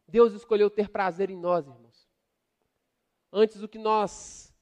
[0.06, 2.08] Deus escolheu ter prazer em nós, irmãos.
[3.30, 4.54] Antes o que nós,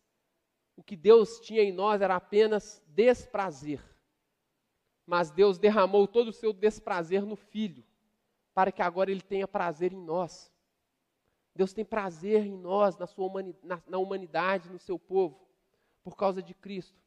[0.77, 3.81] o que Deus tinha em nós era apenas desprazer.
[5.07, 7.85] Mas Deus derramou todo o seu desprazer no Filho,
[8.57, 10.51] para que agora ele tenha prazer em nós.
[11.55, 13.31] Deus tem prazer em nós, na, sua
[13.63, 15.47] na, na humanidade, no seu povo
[16.03, 16.99] por causa de Cristo.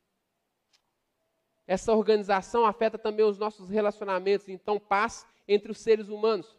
[1.66, 6.56] Essa organização afeta também os nossos relacionamentos, então paz entre os seres humanos.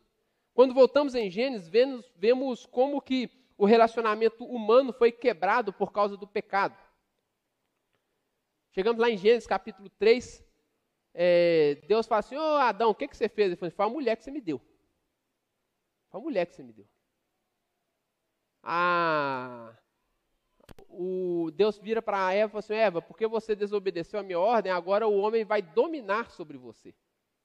[0.52, 6.16] Quando voltamos em Gênesis, vemos, vemos como que o relacionamento humano foi quebrado por causa
[6.16, 6.76] do pecado.
[8.72, 10.44] Chegamos lá em Gênesis capítulo 3,
[11.14, 13.46] é, Deus fala assim, ô oh, Adão, o que, que você fez?
[13.46, 14.60] Ele falou, foi a mulher que você me deu.
[16.10, 16.86] Foi a mulher que você me deu.
[18.62, 19.72] Ah,
[20.88, 24.70] o Deus vira para Eva e fala assim: Eva, porque você desobedeceu a minha ordem,
[24.70, 26.94] agora o homem vai dominar sobre você.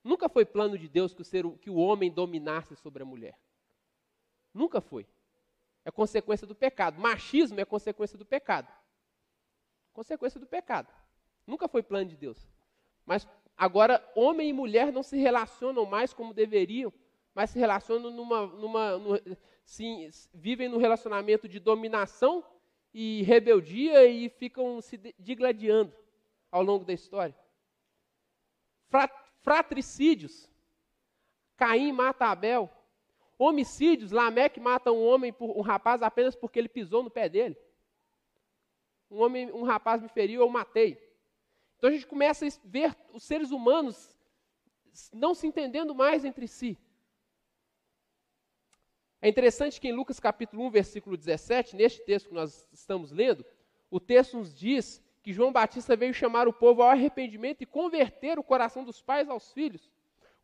[0.04, 3.40] Nunca foi plano de Deus que o, ser, que o homem dominasse sobre a mulher.
[4.54, 5.08] Nunca foi.
[5.84, 7.00] É consequência do pecado.
[7.00, 8.72] Machismo é consequência do pecado.
[9.94, 10.92] Consequência do pecado.
[11.46, 12.48] Nunca foi plano de Deus.
[13.06, 16.92] Mas agora, homem e mulher não se relacionam mais como deveriam,
[17.36, 18.48] mas se relacionam numa.
[18.48, 19.22] numa,
[19.66, 22.44] sim, vivem no relacionamento de dominação
[22.94, 25.94] e rebeldia e ficam se digladiando
[26.50, 27.36] ao longo da história.
[29.42, 30.50] Fratricídios.
[31.58, 32.72] Caim mata Abel.
[33.38, 34.12] Homicídios.
[34.12, 37.58] Lameque mata um homem, um rapaz apenas porque ele pisou no pé dele.
[39.12, 40.98] Um homem, um rapaz me feriu, eu matei.
[41.78, 44.16] Então a gente começa a ver os seres humanos
[45.12, 46.78] não se entendendo mais entre si.
[49.26, 53.44] É interessante que em Lucas capítulo 1, versículo 17, neste texto que nós estamos lendo,
[53.90, 58.38] o texto nos diz que João Batista veio chamar o povo ao arrependimento e converter
[58.38, 59.90] o coração dos pais aos filhos,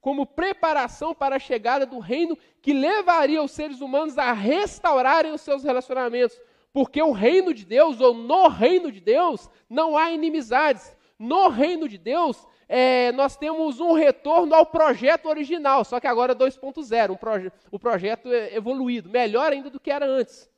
[0.02, 5.42] como preparação para a chegada do reino que levaria os seres humanos a restaurarem os
[5.42, 6.42] seus relacionamentos.
[6.74, 10.98] Porque o reino de Deus, ou no reino de Deus, não há inimizades.
[11.20, 16.34] No reino de Deus, é, nós temos um retorno ao projeto original, só que agora
[16.34, 20.50] 2.0, um proje o projeto é evoluído, melhor ainda do que era antes.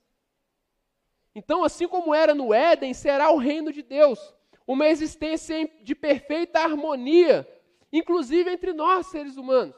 [1.33, 4.19] Então, assim como era no Éden, será o reino de Deus,
[4.67, 7.47] uma existência de perfeita harmonia,
[7.91, 9.75] inclusive entre nós, seres humanos.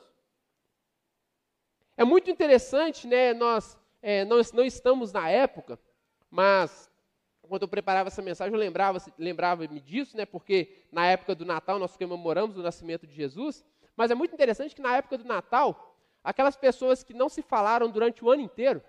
[1.95, 3.33] É muito interessante, né?
[3.33, 5.79] Nós, é, nós não estamos na época,
[6.29, 6.91] mas
[7.45, 10.25] quando eu preparava essa mensagem, eu lembrava, lembrava-me disso, né?
[10.25, 13.65] Porque na época do Natal nós comemoramos o nascimento de Jesus.
[13.95, 17.89] Mas é muito interessante que na época do Natal, aquelas pessoas que não se falaram
[17.89, 18.81] durante o ano inteiro,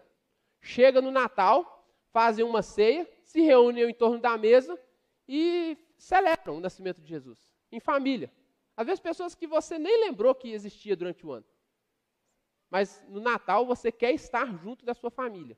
[0.61, 4.79] chegam no Natal, fazem uma ceia, se reúnem em torno da mesa
[5.29, 8.33] e celebram o nascimento de Jesus, em família.
[8.77, 11.47] Às vezes pessoas que você nem lembrou que existia durante o ano.
[12.71, 15.57] Mas no Natal você quer estar junto da sua família.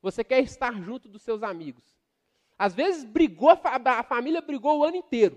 [0.00, 2.01] Você quer estar junto dos seus amigos.
[2.62, 5.36] Às vezes brigou, a família brigou o ano inteiro.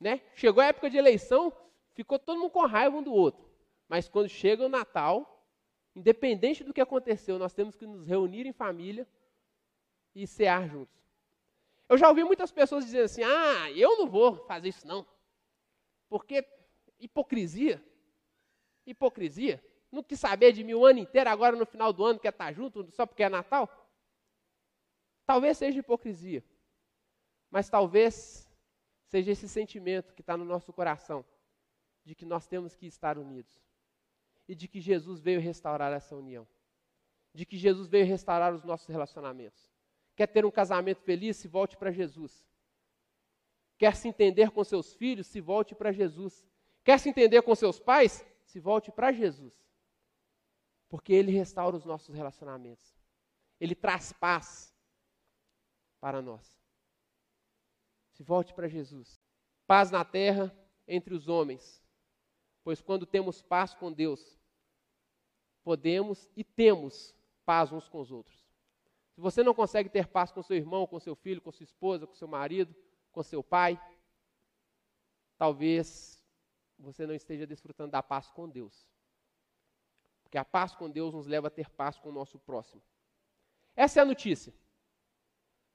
[0.00, 0.20] Né?
[0.34, 1.52] Chegou a época de eleição,
[1.94, 3.48] ficou todo mundo com raiva um do outro.
[3.88, 5.46] Mas quando chega o Natal,
[5.94, 9.06] independente do que aconteceu, nós temos que nos reunir em família
[10.12, 11.00] e cear juntos.
[11.88, 15.06] Eu já ouvi muitas pessoas dizendo assim: ah, eu não vou fazer isso não.
[16.08, 16.44] Porque
[16.98, 17.80] hipocrisia.
[18.84, 19.64] Hipocrisia.
[19.92, 22.52] Não quis saber de mim o ano inteiro, agora no final do ano quer estar
[22.52, 23.70] junto só porque é Natal?
[25.28, 26.42] Talvez seja hipocrisia,
[27.50, 28.48] mas talvez
[29.04, 31.22] seja esse sentimento que está no nosso coração
[32.02, 33.62] de que nós temos que estar unidos
[34.48, 36.48] e de que Jesus veio restaurar essa união,
[37.34, 39.70] de que Jesus veio restaurar os nossos relacionamentos.
[40.16, 41.36] Quer ter um casamento feliz?
[41.36, 42.48] Se volte para Jesus.
[43.76, 45.26] Quer se entender com seus filhos?
[45.26, 46.48] Se volte para Jesus.
[46.82, 48.24] Quer se entender com seus pais?
[48.46, 49.52] Se volte para Jesus.
[50.88, 52.96] Porque Ele restaura os nossos relacionamentos.
[53.60, 54.74] Ele traz paz
[56.00, 56.58] para nós.
[58.12, 59.20] Se volte para Jesus.
[59.66, 60.54] Paz na terra
[60.86, 61.82] entre os homens.
[62.64, 64.38] Pois quando temos paz com Deus,
[65.62, 68.46] podemos e temos paz uns com os outros.
[69.14, 72.06] Se você não consegue ter paz com seu irmão, com seu filho, com sua esposa,
[72.06, 72.74] com seu marido,
[73.10, 73.80] com seu pai,
[75.36, 76.24] talvez
[76.78, 78.88] você não esteja desfrutando da paz com Deus.
[80.22, 82.82] Porque a paz com Deus nos leva a ter paz com o nosso próximo.
[83.74, 84.52] Essa é a notícia.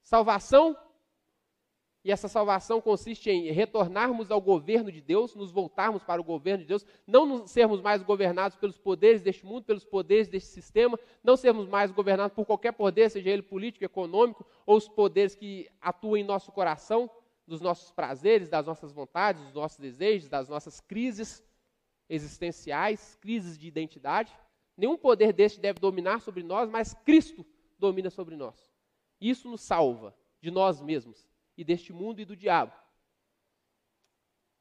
[0.04, 0.78] Salvação,
[2.04, 6.64] e essa salvação consiste em retornarmos ao governo de Deus, nos voltarmos para o governo
[6.64, 11.38] de Deus, não sermos mais governados pelos poderes deste mundo, pelos poderes deste sistema, não
[11.38, 16.18] sermos mais governados por qualquer poder, seja ele político, econômico, ou os poderes que atuam
[16.18, 17.10] em nosso coração,
[17.48, 21.44] dos nossos prazeres, das nossas vontades, dos nossos desejos, das nossas crises
[22.10, 24.34] existenciais, crises de identidade.
[24.78, 27.46] Nenhum poder deste deve dominar sobre nós, mas Cristo
[27.78, 28.73] domina sobre nós.
[29.30, 32.74] Isso nos salva de nós mesmos e deste mundo e do diabo,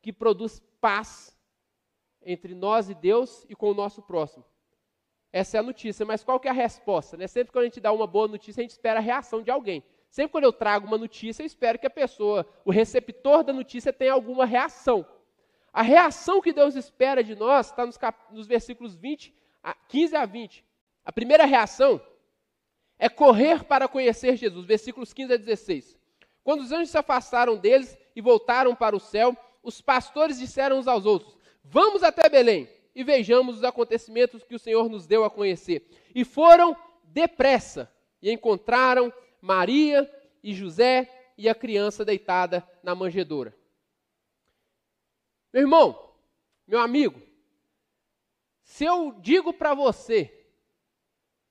[0.00, 1.36] que produz paz
[2.24, 4.44] entre nós e Deus e com o nosso próximo.
[5.32, 7.16] Essa é a notícia, mas qual que é a resposta?
[7.16, 7.26] Né?
[7.26, 9.82] Sempre quando a gente dá uma boa notícia, a gente espera a reação de alguém.
[10.08, 13.92] Sempre quando eu trago uma notícia, eu espero que a pessoa, o receptor da notícia,
[13.92, 15.04] tenha alguma reação.
[15.72, 17.98] A reação que Deus espera de nós está nos,
[18.30, 20.64] nos versículos 20 a, 15 a 20.
[21.04, 22.00] A primeira reação
[23.03, 25.98] é correr para conhecer Jesus, versículos 15 a 16.
[26.44, 30.86] Quando os anjos se afastaram deles e voltaram para o céu, os pastores disseram uns
[30.86, 35.30] aos outros: Vamos até Belém e vejamos os acontecimentos que o Senhor nos deu a
[35.30, 35.84] conhecer.
[36.14, 37.92] E foram depressa
[38.22, 40.09] e encontraram Maria
[40.40, 43.53] e José e a criança deitada na manjedoura.
[45.53, 46.14] Meu irmão,
[46.68, 47.20] meu amigo,
[48.62, 50.32] se eu digo para você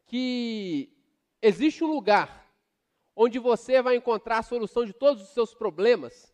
[0.06, 1.01] que
[1.42, 2.48] existe um lugar
[3.16, 6.34] onde você vai encontrar a solução de todos os seus problemas,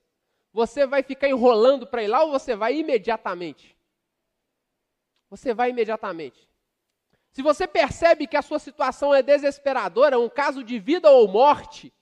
[0.53, 3.77] você vai ficar enrolando para ir lá ou você vai imediatamente?
[5.29, 6.47] Você vai imediatamente.
[7.31, 11.93] Se você percebe que a sua situação é desesperadora, um caso de vida ou morte,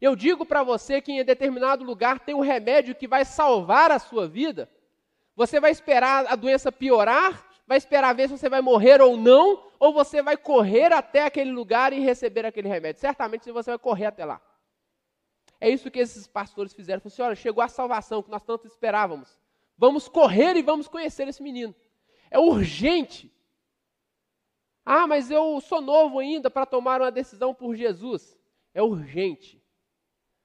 [0.00, 3.98] eu digo para você que em determinado lugar tem um remédio que vai salvar a
[3.98, 4.70] sua vida.
[5.34, 9.70] Você vai esperar a doença piorar vai esperar ver se você vai morrer ou não,
[9.78, 13.00] ou você vai correr até aquele lugar e receber aquele remédio.
[13.00, 14.40] Certamente você vai correr até lá.
[15.60, 17.00] É isso que esses pastores fizeram.
[17.00, 19.38] Falaram assim, olha, chegou a salvação que nós tanto esperávamos.
[19.76, 21.74] Vamos correr e vamos conhecer esse menino.
[22.30, 23.32] É urgente.
[24.84, 28.38] Ah, mas eu sou novo ainda para tomar uma decisão por Jesus.
[28.74, 29.62] É urgente.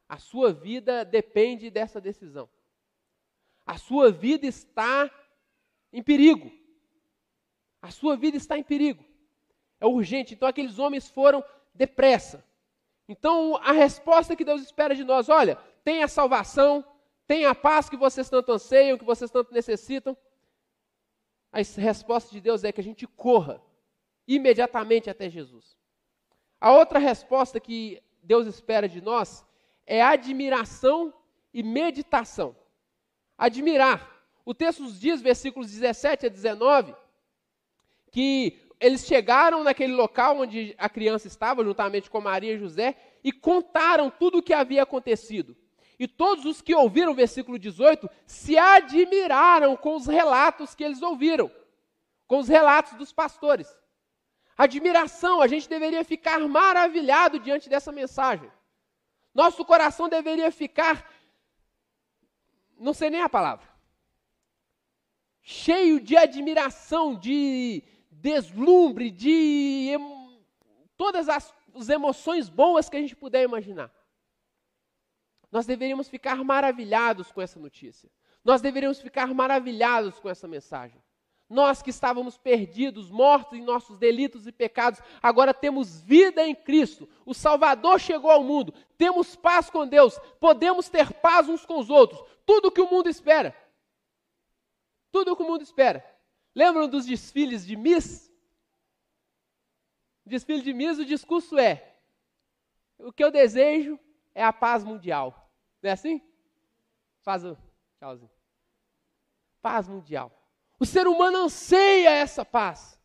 [0.08, 2.50] A sua vida depende dessa decisão.
[3.66, 5.12] A sua vida está
[5.92, 6.52] em perigo.
[7.82, 9.04] A sua vida está em perigo.
[9.80, 10.34] É urgente.
[10.34, 12.44] Então aqueles homens foram depressa.
[13.08, 16.86] Então a resposta que Deus espera de nós, olha, tem a salvação,
[17.26, 20.18] tem a paz que vocês tanto anseiam, que vocês tanto necessitam.
[21.52, 23.62] A resposta de Deus é que a gente corra
[24.28, 25.76] imediatamente até Jesus.
[26.62, 29.46] A outra resposta que Deus espera de nós
[29.86, 31.14] é admiração
[31.54, 32.56] e meditação.
[33.38, 34.08] Admirar.
[34.46, 36.96] O texto nos diz, versículos 17 a 19,
[38.12, 43.32] que eles chegaram naquele local onde a criança estava, juntamente com Maria e José, e
[43.32, 45.56] contaram tudo o que havia acontecido.
[46.00, 51.02] E todos os que ouviram o versículo 18 se admiraram com os relatos que eles
[51.02, 51.52] ouviram,
[52.26, 53.68] com os relatos dos pastores.
[54.58, 58.50] Admiração, a gente deveria ficar maravilhado diante dessa mensagem.
[59.34, 61.06] Nosso coração deveria ficar,
[62.78, 63.68] não sei nem a palavra,
[65.42, 67.84] cheio de admiração, de
[68.22, 70.42] deslumbre, de em,
[70.98, 73.92] todas as, as emoções boas que a gente puder imaginar.
[75.52, 78.10] Nós deveríamos ficar maravilhados com essa notícia.
[78.44, 81.02] Nós deveríamos ficar maravilhados com essa mensagem.
[81.50, 87.10] Nós que estávamos perdidos, mortos em nossos delitos e pecados, agora temos vida em Cristo.
[87.26, 88.72] O Salvador chegou ao mundo.
[88.96, 90.20] Temos paz com Deus.
[90.40, 92.24] Podemos ter paz uns com os outros.
[92.46, 93.56] Tudo o que o mundo espera.
[95.12, 96.06] Tudo o que o mundo espera.
[96.60, 98.30] Lembram dos desfiles de Miss?
[100.26, 101.98] Desfile de Miss, o discurso é:
[102.98, 103.98] o que eu desejo
[104.36, 105.50] é a paz mundial.
[105.82, 106.22] Não é assim?
[107.22, 107.58] Faz o
[107.98, 108.30] tchauzinho.
[109.62, 110.30] Paz mundial.
[110.78, 113.00] O ser humano anseia essa paz.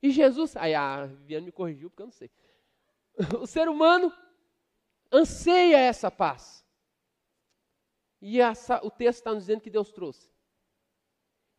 [0.00, 2.30] E Jesus, aí a Viviane me corrigiu porque eu não sei.
[3.42, 4.12] O ser humano
[5.10, 6.64] anseia essa paz.
[8.20, 10.32] E essa, o texto está nos dizendo que Deus trouxe.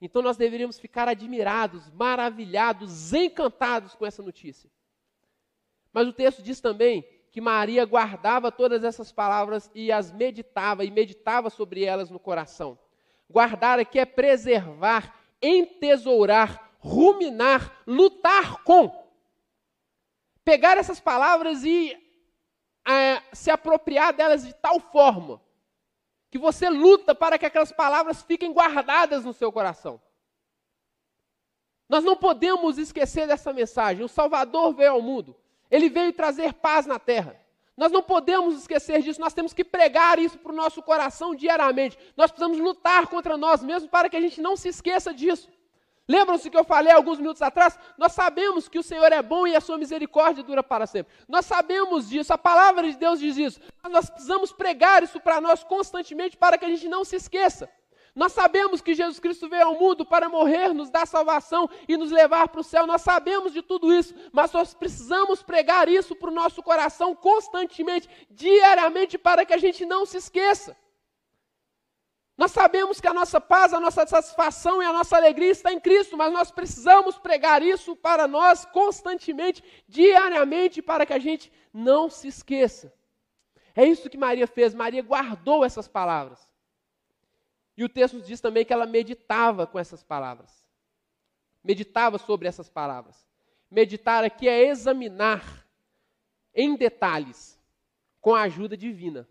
[0.04, 4.70] Então nós deveríamos ficar admirados, maravilhados, encantados com essa notícia.
[5.93, 10.91] Mas o texto diz também que Maria guardava todas essas palavras e as meditava, e
[10.91, 12.78] meditava sobre elas no coração.
[13.30, 18.91] Guardar aqui é preservar, entesourar, ruminar, lutar com.
[20.43, 21.97] Pegar essas palavras e
[22.86, 25.41] é, se apropriar delas de tal forma
[26.34, 30.01] que você luta para que aquelas palavras fiquem guardadas no seu coração.
[31.88, 34.03] Nós não podemos esquecer dessa mensagem.
[34.03, 35.36] O Salvador veio ao mundo.
[35.69, 37.39] Ele veio trazer paz na terra.
[37.77, 41.99] Nós não podemos esquecer disso, nós temos que pregar isso para o nosso coração diariamente.
[42.17, 45.47] Nós precisamos lutar contra nós mesmos para que a gente não se esqueça disso.
[46.08, 47.80] Lembram-se que eu falei alguns minutos atrás?
[47.97, 51.14] Nós sabemos que o Senhor é bom e a sua misericórdia dura para sempre.
[51.30, 53.62] Nós sabemos disso, a palavra de Deus diz isso.
[53.89, 57.70] Nós precisamos pregar isso para nós constantemente para que a gente não se esqueça.
[58.16, 62.12] Nós sabemos que Jesus Cristo veio ao mundo para morrer, nos dar salvação e nos
[62.12, 62.86] levar para o céu.
[62.86, 68.08] Nós sabemos de tudo isso, mas nós precisamos pregar isso para o nosso coração constantemente,
[68.30, 70.78] diariamente, para que a gente não se esqueça.
[72.36, 75.79] Nós sabemos que a nossa paz, a nossa satisfação e a nossa alegria está em
[75.79, 82.09] Cristo, mas nós precisamos pregar isso para nós constantemente, diariamente, para que a gente não
[82.09, 82.91] se esqueça.
[83.75, 84.73] É isso que Maria fez.
[84.73, 86.47] Maria guardou essas palavras.
[87.77, 90.63] E o texto diz também que ela meditava com essas palavras.
[91.63, 93.27] Meditava sobre essas palavras.
[93.69, 95.67] Meditar aqui é examinar
[96.53, 97.59] em detalhes,
[98.21, 99.27] com a ajuda divina.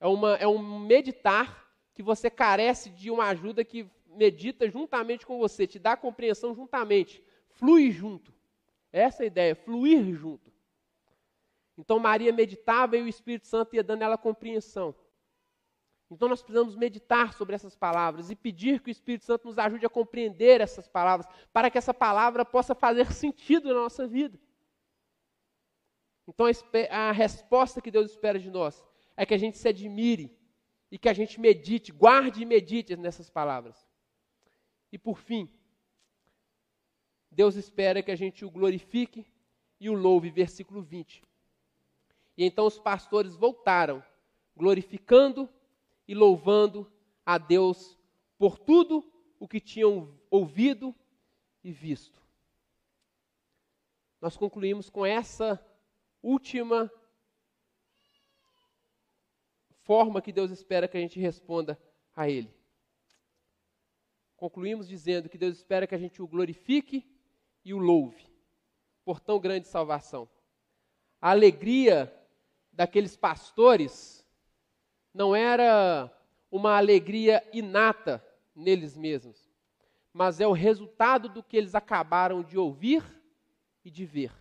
[0.00, 1.67] É, uma, é um meditar
[1.98, 7.20] que você carece de uma ajuda que medita juntamente com você, te dá compreensão juntamente,
[7.48, 8.32] flui junto.
[8.92, 10.48] Essa é a ideia, fluir junto.
[11.76, 14.94] Então Maria meditava e o Espírito Santo ia dando ela compreensão.
[16.08, 19.84] Então nós precisamos meditar sobre essas palavras e pedir que o Espírito Santo nos ajude
[19.84, 24.38] a compreender essas palavras, para que essa palavra possa fazer sentido na nossa vida.
[26.28, 26.46] Então
[26.92, 28.84] a, resposta que Deus espera de nós
[29.16, 30.37] é que a gente se admire
[30.90, 33.86] e que a gente medite, guarde e medite nessas palavras.
[34.90, 35.48] E por fim,
[37.30, 39.26] Deus espera que a gente o glorifique
[39.78, 41.22] e o louve, versículo 20.
[42.36, 44.02] E então os pastores voltaram,
[44.56, 45.48] glorificando
[46.06, 46.90] e louvando
[47.24, 47.98] a Deus
[48.38, 49.04] por tudo
[49.38, 50.94] o que tinham ouvido
[51.62, 52.22] e visto.
[54.20, 55.64] Nós concluímos com essa
[56.22, 56.90] última
[59.88, 61.80] forma que Deus espera que a gente responda
[62.14, 62.54] a Ele.
[64.36, 67.10] Concluímos dizendo que Deus espera que a gente o glorifique
[67.64, 68.30] e o louve
[69.02, 70.28] por tão grande salvação.
[71.18, 72.14] A alegria
[72.70, 74.22] daqueles pastores
[75.14, 76.14] não era
[76.50, 78.22] uma alegria inata
[78.54, 79.50] neles mesmos,
[80.12, 83.02] mas é o resultado do que eles acabaram de ouvir
[83.82, 84.34] e de ver.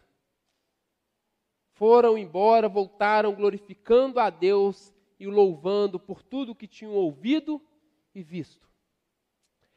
[1.71, 7.61] Foram embora, voltaram glorificando a Deus e o louvando por tudo que tinham ouvido
[8.13, 8.67] e visto.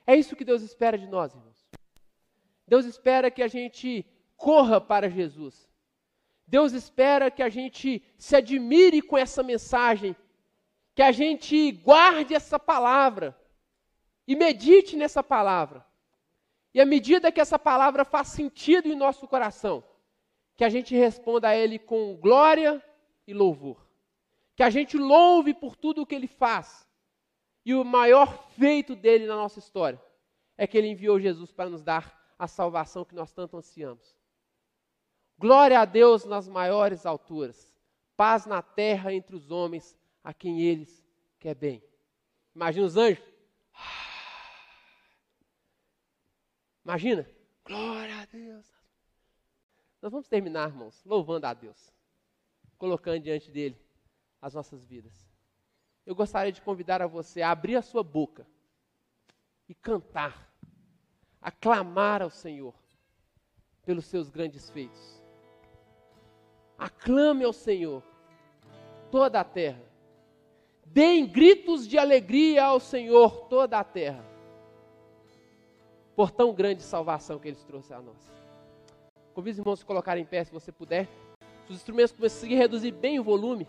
[0.06, 1.68] É isso que Deus espera de nós, irmãos.
[2.66, 5.68] Deus espera que a gente corra para Jesus.
[6.46, 10.16] Deus espera que a gente se admire com essa mensagem
[10.94, 13.36] que a gente guarde essa palavra
[14.26, 15.84] e medite nessa palavra.
[16.72, 19.82] E à medida que essa palavra faz sentido em nosso coração,
[20.56, 22.84] que a gente responda a Ele com glória
[23.26, 23.89] e louvor.
[24.60, 26.86] Que a gente louve por tudo o que Ele faz.
[27.64, 29.98] E o maior feito dele na nossa história
[30.54, 34.14] é que Ele enviou Jesus para nos dar a salvação que nós tanto ansiamos.
[35.38, 37.74] Glória a Deus nas maiores alturas,
[38.14, 41.02] paz na terra entre os homens a quem eles
[41.38, 41.82] quer bem.
[42.54, 43.24] Imagina os anjos.
[46.84, 47.26] Imagina.
[47.64, 48.66] Glória a Deus.
[50.02, 51.90] Nós vamos terminar, irmãos, louvando a Deus,
[52.76, 53.88] colocando diante dele
[54.40, 55.12] as nossas vidas.
[56.06, 58.46] Eu gostaria de convidar a você a abrir a sua boca
[59.68, 60.52] e cantar,
[61.40, 62.74] aclamar ao Senhor
[63.84, 65.22] pelos seus grandes feitos.
[66.78, 68.02] Aclame ao Senhor
[69.10, 69.90] toda a terra
[70.92, 74.24] Deem gritos de alegria ao Senhor toda a terra,
[76.16, 78.16] por tão grande salvação que Ele trouxe a nós.
[79.32, 81.06] Convido os irmãos a se colocarem em pé, se você puder.
[81.64, 83.68] Se os instrumentos a reduzir bem o volume,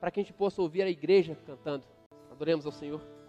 [0.00, 1.84] para que a gente possa ouvir a igreja cantando.
[2.30, 3.19] Adoremos ao Senhor.